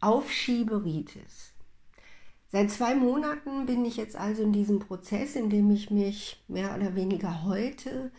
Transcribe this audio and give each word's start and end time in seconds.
Aufschieberitis. 0.00 1.52
Seit 2.50 2.70
zwei 2.70 2.94
Monaten 2.94 3.66
bin 3.66 3.84
ich 3.84 3.96
jetzt 3.96 4.16
also 4.16 4.42
in 4.42 4.52
diesem 4.52 4.78
Prozess, 4.78 5.36
in 5.36 5.50
dem 5.50 5.70
ich 5.70 5.90
mich 5.90 6.42
mehr 6.48 6.74
oder 6.74 6.94
weniger 6.94 7.44
heute, 7.44 8.10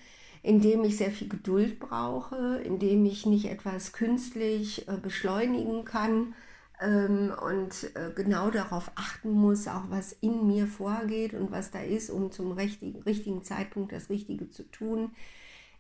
in 0.43 0.61
dem 0.61 0.83
ich 0.83 0.97
sehr 0.97 1.11
viel 1.11 1.27
Geduld 1.27 1.79
brauche, 1.79 2.61
in 2.63 2.79
dem 2.79 3.05
ich 3.05 3.25
nicht 3.25 3.45
etwas 3.45 3.91
künstlich 3.91 4.87
äh, 4.87 4.97
beschleunigen 4.97 5.83
kann 5.83 6.35
ähm, 6.79 7.33
und 7.41 7.91
äh, 7.95 8.11
genau 8.15 8.51
darauf 8.51 8.91
achten 8.95 9.31
muss, 9.31 9.67
auch 9.67 9.89
was 9.89 10.13
in 10.13 10.47
mir 10.47 10.67
vorgeht 10.67 11.33
und 11.33 11.51
was 11.51 11.71
da 11.71 11.81
ist, 11.81 12.09
um 12.09 12.31
zum 12.31 12.51
richtigen, 12.51 13.01
richtigen 13.03 13.43
Zeitpunkt 13.43 13.91
das 13.91 14.09
Richtige 14.09 14.49
zu 14.49 14.63
tun. 14.63 15.11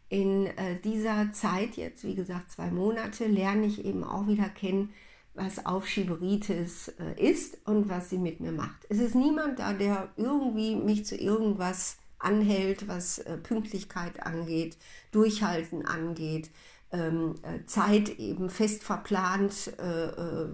In 0.09 0.47
äh, 0.47 0.79
dieser 0.83 1.31
Zeit, 1.33 1.77
jetzt 1.77 2.03
wie 2.03 2.15
gesagt 2.15 2.51
zwei 2.51 2.71
Monate, 2.71 3.27
lerne 3.27 3.67
ich 3.67 3.85
eben 3.85 4.03
auch 4.03 4.27
wieder 4.27 4.49
kennen, 4.49 4.89
was 5.39 5.65
Aufschieberitis 5.65 6.89
äh, 6.99 7.29
ist 7.29 7.57
und 7.65 7.89
was 7.89 8.09
sie 8.09 8.17
mit 8.17 8.39
mir 8.39 8.51
macht. 8.51 8.85
Es 8.89 8.99
ist 8.99 9.15
niemand 9.15 9.59
da, 9.59 9.73
der 9.73 10.09
irgendwie 10.17 10.75
mich 10.75 11.05
zu 11.05 11.15
irgendwas 11.15 11.97
anhält, 12.19 12.87
was 12.87 13.19
äh, 13.19 13.37
Pünktlichkeit 13.37 14.25
angeht, 14.25 14.77
Durchhalten 15.11 15.85
angeht, 15.85 16.51
ähm, 16.91 17.35
äh, 17.43 17.65
Zeit 17.65 18.19
eben 18.19 18.49
fest 18.49 18.83
verplant 18.83 19.73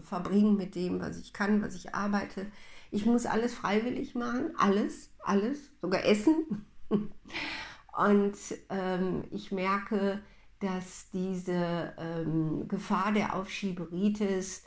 verbringen 0.02 0.58
mit 0.58 0.76
dem, 0.76 1.00
was 1.00 1.18
ich 1.18 1.34
kann, 1.34 1.62
was 1.62 1.76
ich 1.76 1.96
arbeite. 1.96 2.46
Ich 2.92 3.06
muss 3.06 3.26
alles 3.26 3.54
freiwillig 3.54 4.16
machen, 4.16 4.52
alles, 4.58 5.10
alles, 5.20 5.72
sogar 5.82 6.06
essen. 6.06 6.66
Und 6.90 8.36
ähm, 8.70 9.24
ich 9.32 9.52
merke, 9.52 10.20
dass 10.60 11.10
diese 11.12 11.94
ähm, 11.98 12.68
Gefahr 12.68 13.12
der 13.12 13.36
Aufschieberitis 13.36 14.64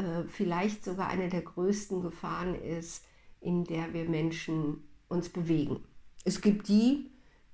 äh, 0.00 0.24
vielleicht 0.28 0.84
sogar 0.84 1.08
eine 1.08 1.28
der 1.28 1.42
größten 1.42 2.00
Gefahren 2.00 2.54
ist, 2.54 3.04
in 3.40 3.64
der 3.64 3.92
wir 3.92 4.08
Menschen 4.08 4.82
uns 5.08 5.28
bewegen. 5.28 5.84
Es 6.24 6.40
gibt 6.40 6.68
die, 6.68 7.10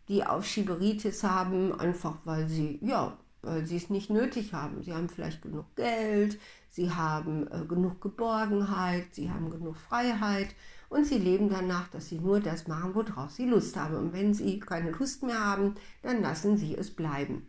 die 0.08 0.24
Aufschieberitis 0.24 1.24
haben, 1.24 1.78
einfach 1.78 2.18
weil 2.24 2.48
sie, 2.48 2.78
ja, 2.82 3.16
weil 3.42 3.66
sie 3.66 3.76
es 3.76 3.90
nicht 3.90 4.10
nötig 4.10 4.52
haben. 4.52 4.82
Sie 4.82 4.92
haben 4.92 5.08
vielleicht 5.08 5.42
genug 5.42 5.74
Geld, 5.76 6.38
sie 6.70 6.90
haben 6.90 7.50
äh, 7.50 7.64
genug 7.66 8.00
Geborgenheit, 8.00 9.06
sie 9.12 9.30
haben 9.30 9.50
genug 9.50 9.76
Freiheit 9.76 10.48
und 10.88 11.04
sie 11.06 11.18
leben 11.18 11.48
danach, 11.48 11.88
dass 11.88 12.08
sie 12.08 12.18
nur 12.18 12.40
das 12.40 12.68
machen, 12.68 12.94
worauf 12.94 13.30
sie 13.30 13.46
Lust 13.46 13.76
haben. 13.76 13.96
Und 13.96 14.12
wenn 14.12 14.34
sie 14.34 14.60
keine 14.60 14.92
Lust 14.92 15.22
mehr 15.22 15.44
haben, 15.44 15.74
dann 16.02 16.22
lassen 16.22 16.56
sie 16.56 16.76
es 16.76 16.94
bleiben. 16.94 17.48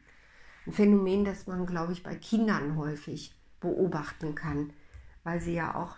Ein 0.66 0.74
Phänomen, 0.74 1.24
das 1.24 1.48
man, 1.48 1.66
glaube 1.66 1.94
ich, 1.94 2.04
bei 2.04 2.16
Kindern 2.16 2.78
häufig 2.78 3.34
beobachten 3.60 4.36
kann, 4.36 4.72
weil 5.28 5.42
sie 5.42 5.56
ja 5.56 5.76
auch 5.76 5.98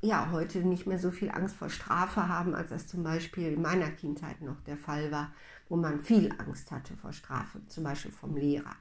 ja, 0.00 0.30
heute 0.32 0.60
nicht 0.60 0.86
mehr 0.86 0.98
so 0.98 1.10
viel 1.10 1.30
Angst 1.30 1.54
vor 1.54 1.68
Strafe 1.68 2.28
haben, 2.28 2.54
als 2.54 2.70
das 2.70 2.86
zum 2.86 3.02
Beispiel 3.02 3.52
in 3.52 3.60
meiner 3.60 3.90
Kindheit 3.90 4.40
noch 4.40 4.58
der 4.62 4.78
Fall 4.78 5.12
war, 5.12 5.32
wo 5.68 5.76
man 5.76 6.00
viel 6.00 6.32
Angst 6.38 6.70
hatte 6.70 6.96
vor 6.96 7.12
Strafe, 7.12 7.60
zum 7.68 7.84
Beispiel 7.84 8.10
vom 8.10 8.36
Lehrer. 8.36 8.74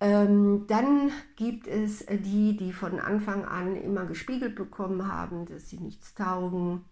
Ähm, 0.00 0.64
dann 0.66 1.10
gibt 1.36 1.66
es 1.66 2.06
die, 2.06 2.56
die 2.56 2.72
von 2.72 2.98
Anfang 3.00 3.44
an 3.44 3.76
immer 3.76 4.06
gespiegelt 4.06 4.54
bekommen 4.54 5.12
haben, 5.12 5.44
dass 5.44 5.68
sie 5.68 5.78
nichts 5.78 6.14
taugen, 6.14 6.86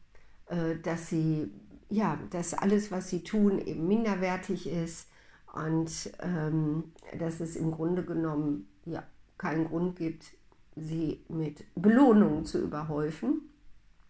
äh, 0.48 0.76
dass 0.76 1.08
sie, 1.08 1.50
ja, 1.88 2.18
dass 2.30 2.52
alles, 2.52 2.90
was 2.90 3.08
sie 3.08 3.24
tun, 3.24 3.60
eben 3.60 3.88
minderwertig 3.88 4.70
ist 4.70 5.08
und 5.54 6.12
ähm, 6.20 6.92
dass 7.18 7.40
es 7.40 7.56
im 7.56 7.70
Grunde 7.70 8.04
genommen 8.04 8.68
ja, 8.84 9.04
keinen 9.38 9.66
Grund 9.66 9.96
gibt, 9.96 10.36
sie 10.76 11.24
mit 11.28 11.64
Belohnungen 11.74 12.44
zu 12.44 12.60
überhäufen. 12.60 13.40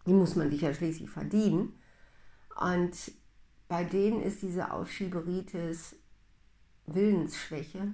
Die 0.05 0.13
muss 0.13 0.35
man 0.35 0.51
sich 0.51 0.61
ja 0.61 0.73
schließlich 0.73 1.09
verdienen. 1.09 1.73
Und 2.59 3.11
bei 3.67 3.83
denen 3.83 4.21
ist 4.21 4.41
diese 4.41 4.71
Aufschieberitis 4.71 5.95
Willensschwäche, 6.85 7.93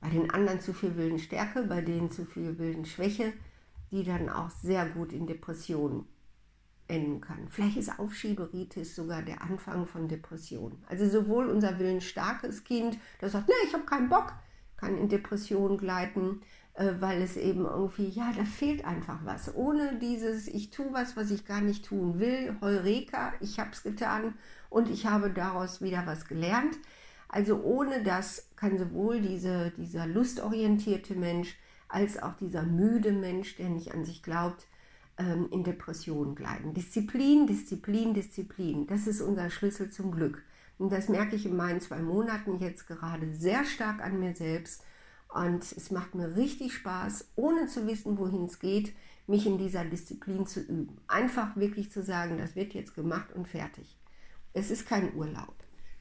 bei 0.00 0.08
den 0.08 0.30
anderen 0.30 0.60
zu 0.60 0.72
viel 0.72 0.96
Willensstärke, 0.96 1.62
bei 1.64 1.80
denen 1.80 2.10
zu 2.10 2.24
viel 2.24 2.58
Willensschwäche, 2.58 3.32
die 3.90 4.04
dann 4.04 4.28
auch 4.28 4.50
sehr 4.50 4.86
gut 4.88 5.12
in 5.12 5.26
Depressionen 5.26 6.06
enden 6.88 7.20
kann. 7.20 7.48
Vielleicht 7.48 7.76
ist 7.76 7.98
Aufschieberitis 7.98 8.96
sogar 8.96 9.22
der 9.22 9.42
Anfang 9.42 9.86
von 9.86 10.08
Depressionen. 10.08 10.82
Also 10.88 11.08
sowohl 11.08 11.48
unser 11.48 11.78
willensstarkes 11.78 12.64
Kind, 12.64 12.98
das 13.20 13.32
sagt, 13.32 13.48
nee, 13.48 13.54
ich 13.66 13.74
habe 13.74 13.84
keinen 13.84 14.08
Bock, 14.08 14.32
kann 14.76 14.98
in 14.98 15.08
Depressionen 15.08 15.78
gleiten, 15.78 16.42
weil 16.74 17.20
es 17.20 17.36
eben 17.36 17.66
irgendwie, 17.66 18.08
ja, 18.08 18.32
da 18.34 18.44
fehlt 18.44 18.84
einfach 18.84 19.20
was. 19.24 19.54
Ohne 19.54 19.98
dieses, 19.98 20.48
ich 20.48 20.70
tue 20.70 20.92
was, 20.92 21.16
was 21.16 21.30
ich 21.30 21.44
gar 21.44 21.60
nicht 21.60 21.84
tun 21.84 22.18
will, 22.18 22.56
Heureka, 22.60 23.34
ich 23.40 23.58
habe 23.58 23.70
es 23.72 23.82
getan 23.82 24.34
und 24.70 24.88
ich 24.88 25.06
habe 25.06 25.30
daraus 25.30 25.82
wieder 25.82 26.06
was 26.06 26.26
gelernt. 26.26 26.78
Also 27.28 27.62
ohne 27.62 28.02
das 28.02 28.48
kann 28.56 28.78
sowohl 28.78 29.20
diese, 29.20 29.70
dieser 29.76 30.06
lustorientierte 30.06 31.14
Mensch 31.14 31.56
als 31.88 32.22
auch 32.22 32.34
dieser 32.36 32.62
müde 32.62 33.12
Mensch, 33.12 33.56
der 33.56 33.68
nicht 33.68 33.92
an 33.92 34.04
sich 34.04 34.22
glaubt, 34.22 34.66
ähm, 35.18 35.48
in 35.50 35.64
Depressionen 35.64 36.34
gleiten. 36.34 36.72
Disziplin, 36.72 37.46
Disziplin, 37.46 38.14
Disziplin, 38.14 38.86
das 38.86 39.06
ist 39.06 39.20
unser 39.20 39.50
Schlüssel 39.50 39.90
zum 39.90 40.10
Glück. 40.10 40.42
Und 40.78 40.90
das 40.90 41.10
merke 41.10 41.36
ich 41.36 41.44
in 41.44 41.54
meinen 41.54 41.80
zwei 41.80 42.00
Monaten 42.00 42.58
jetzt 42.60 42.86
gerade 42.86 43.34
sehr 43.34 43.64
stark 43.64 44.02
an 44.02 44.18
mir 44.18 44.34
selbst 44.34 44.84
und 45.34 45.62
es 45.62 45.90
macht 45.90 46.14
mir 46.14 46.36
richtig 46.36 46.74
Spaß, 46.74 47.32
ohne 47.36 47.66
zu 47.66 47.86
wissen, 47.86 48.18
wohin 48.18 48.44
es 48.44 48.58
geht, 48.58 48.94
mich 49.26 49.46
in 49.46 49.56
dieser 49.56 49.84
Disziplin 49.84 50.46
zu 50.46 50.60
üben. 50.60 51.00
Einfach 51.06 51.56
wirklich 51.56 51.90
zu 51.90 52.02
sagen, 52.02 52.38
das 52.38 52.54
wird 52.54 52.74
jetzt 52.74 52.94
gemacht 52.94 53.32
und 53.32 53.48
fertig. 53.48 53.98
Es 54.52 54.70
ist 54.70 54.86
kein 54.86 55.14
Urlaub, 55.14 55.54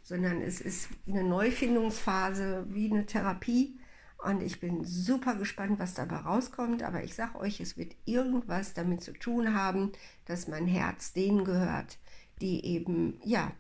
sondern 0.04 0.42
es 0.42 0.60
ist 0.60 0.90
eine 1.08 1.24
Neufindungsphase 1.24 2.66
wie 2.70 2.92
eine 2.92 3.06
Therapie. 3.06 3.80
Und 4.18 4.44
ich 4.44 4.60
bin 4.60 4.84
super 4.84 5.36
gespannt, 5.36 5.80
was 5.80 5.94
dabei 5.94 6.18
rauskommt. 6.18 6.84
Aber 6.84 7.04
ich 7.04 7.16
sage 7.16 7.40
euch, 7.40 7.62
es 7.62 7.78
wird 7.78 7.96
irgendwas 8.06 8.74
damit 8.74 9.02
zu 9.02 9.14
tun 9.14 9.54
haben, 9.54 9.94
dass 10.26 10.48
mein 10.48 10.68
Herz 10.68 11.14
denen 11.14 11.46
gehört, 11.46 12.00
die 12.42 12.66
eben, 12.66 13.20
ja, 13.24 13.52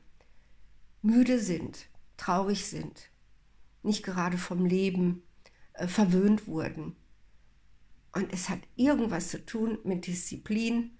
müde 1.01 1.39
sind, 1.39 1.87
traurig 2.17 2.65
sind, 2.65 3.09
nicht 3.83 4.03
gerade 4.03 4.37
vom 4.37 4.65
Leben 4.65 5.23
äh, 5.81 5.87
verwöhnt 5.87 6.47
wurden. 6.47 6.95
Und 8.13 8.31
es 8.33 8.49
hat 8.49 8.59
irgendwas 8.75 9.29
zu 9.29 9.43
tun 9.45 9.79
mit 9.83 10.05
Disziplin, 10.05 10.91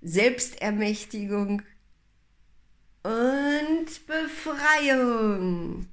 Selbstermächtigung 0.00 1.62
und 3.02 4.06
Befreiung. 4.06 5.86